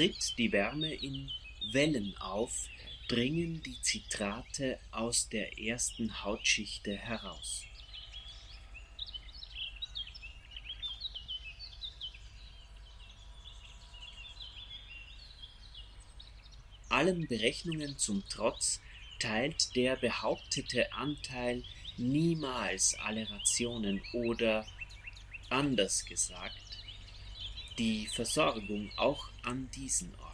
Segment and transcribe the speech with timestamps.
[0.00, 1.30] Tritt die Wärme in
[1.72, 2.70] Wellen auf,
[3.06, 7.66] dringen die Zitrate aus der ersten Hautschichte heraus.
[16.88, 18.80] Allen Berechnungen zum Trotz
[19.18, 21.62] teilt der behauptete Anteil
[21.98, 24.66] niemals alle Rationen oder,
[25.50, 26.56] anders gesagt,
[27.76, 30.30] die Versorgung auch an diesen Orten.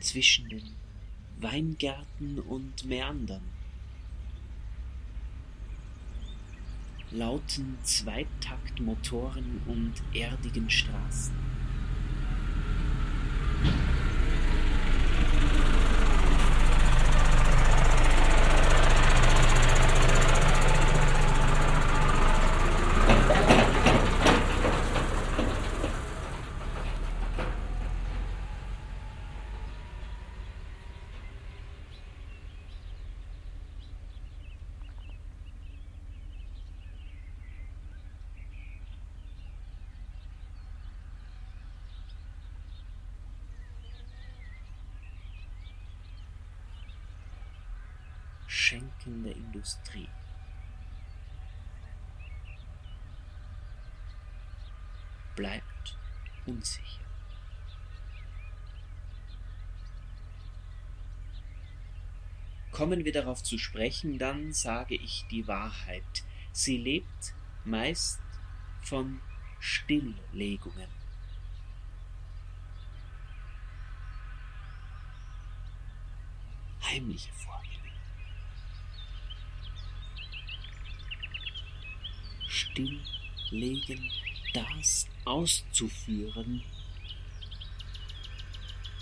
[0.00, 0.70] Zwischen den
[1.40, 3.42] Weingärten und Mäandern
[7.10, 11.55] lauten Zweitaktmotoren und erdigen Straßen.
[48.66, 50.08] Schenkende Industrie.
[55.36, 55.96] Bleibt
[56.46, 57.04] unsicher.
[62.72, 66.24] Kommen wir darauf zu sprechen, dann sage ich die Wahrheit.
[66.52, 67.34] Sie lebt
[67.64, 68.20] meist
[68.82, 69.20] von
[69.60, 70.90] Stilllegungen.
[76.82, 77.85] Heimliche Vorgänge.
[82.56, 84.10] Stilllegen,
[84.54, 86.62] das auszuführen,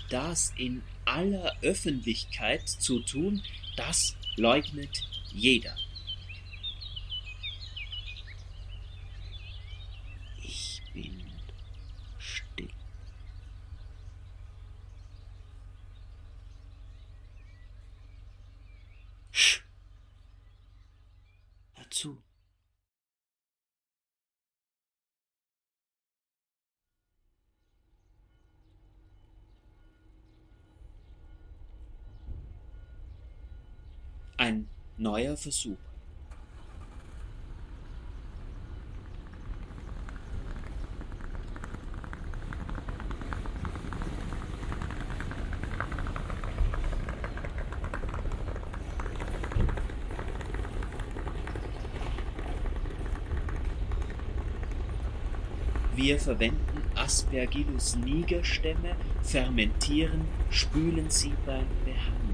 [0.09, 3.41] das in aller Öffentlichkeit zu tun,
[3.77, 5.77] das leugnet jeder.
[10.37, 11.25] Ich bin
[12.17, 12.69] still.
[19.31, 19.63] Sch.
[21.75, 22.21] Hör zu.
[34.97, 35.77] Neuer Versuch.
[55.95, 62.24] Wir verwenden Aspergillus niger Stämme, fermentieren, spülen sie beim Behandeln.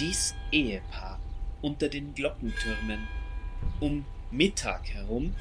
[0.00, 1.18] Dies Ehepaar
[1.60, 3.08] unter den Glockentürmen
[3.80, 5.34] um Mittag herum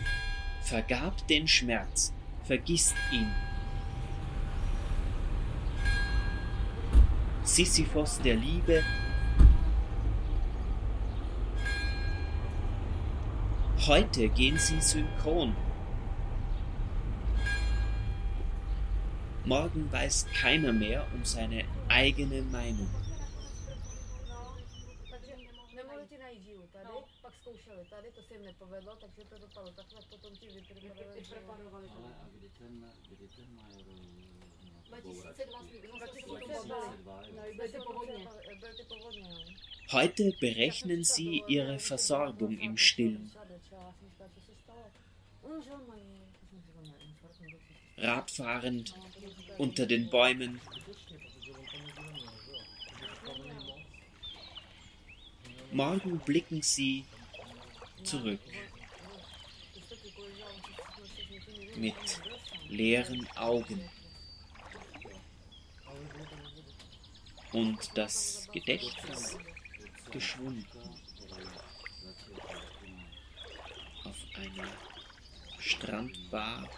[0.62, 2.12] vergab den Schmerz,
[2.44, 3.32] vergisst ihn.
[7.43, 8.84] Sisyphos der Liebe
[13.85, 15.55] Heute gehen sie synchron.
[19.46, 22.90] Morgen weiß keiner mehr um seine eigene Meinung.
[25.78, 27.03] Nemluti na jídlu tady, No.
[27.22, 31.90] pak zkoušeli tady, to se jim nepovedlo, takže to dopadlo takhle, potom ti vypreparovali.
[31.90, 33.85] Ale a kdy ten, kdy ten major
[34.90, 37.34] eh, 2002 no, 2002, jo.
[37.35, 38.28] No, byly ty povodně.
[38.59, 39.53] Byly ty povodně, no.
[39.94, 43.32] Heute berechnen sie ihre Versorgung im Stillen.
[47.97, 48.94] Radfahrend
[49.58, 50.59] unter den Bäumen.
[55.72, 57.05] Morgen blicken sie
[58.08, 58.40] zurück
[61.76, 61.94] mit
[62.70, 63.90] leeren Augen.
[67.52, 69.38] Und das Gedächtnis
[70.12, 70.66] geschwunden
[74.06, 74.72] auf einer
[75.59, 76.70] Strandbar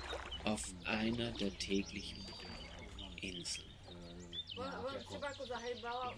[0.46, 2.26] auf einer der täglichen
[3.22, 3.70] Inseln.
[5.50, 6.14] Zahejbal a...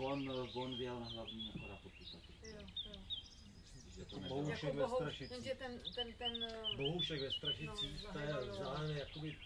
[3.98, 5.32] Jako ve Strašicích.
[5.32, 9.38] jenže ten, ten, ten, eh, Bohoušek ve Strašicích, No, to je vzdálený jakoby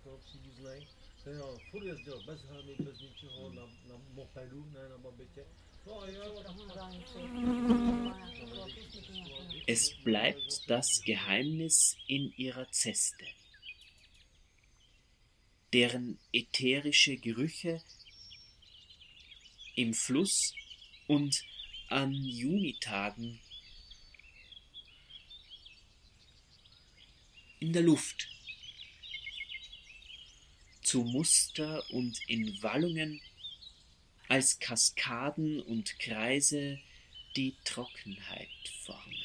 [0.00, 0.86] skoro příbuznej.
[1.24, 5.44] Ten jo, furt jezdil bez helmy, bez ničeho, na, na mopedu, ne na babitě.
[5.86, 6.02] No.
[9.66, 13.24] Es bleibt das Geheimnis in ihrer Zeste,
[15.72, 17.82] deren ätherische Gerüche
[19.74, 20.54] im Fluss
[21.08, 21.42] und
[21.88, 23.40] an Junitagen
[27.62, 28.28] in der Luft
[30.82, 33.20] zu Muster und in Wallungen
[34.28, 36.80] als Kaskaden und Kreise
[37.36, 38.48] die Trockenheit
[38.84, 39.21] formen.